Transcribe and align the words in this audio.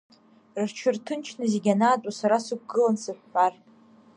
Рҽырҭынчны 0.67 1.45
зегь 1.51 1.69
анаатәо, 1.73 2.11
сара 2.19 2.37
сықәгылан 2.45 2.95
сыҳәҳәар… 3.03 3.53